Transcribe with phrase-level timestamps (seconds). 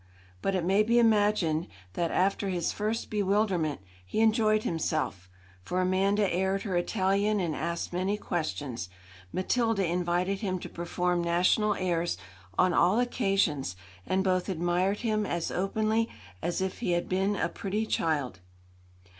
[0.41, 5.29] But it may be imagined that, after his first bewilderment, he enjoyed himself;
[5.61, 8.89] for Amanda aired her Italian and asked many questions.
[9.31, 12.17] Matilda invited him to perform national airs
[12.57, 13.75] on all occasions,
[14.07, 16.09] and both admired him as openly
[16.41, 18.39] as if he had been a pretty child.